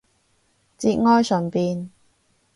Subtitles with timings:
[0.79, 1.91] 節哀順變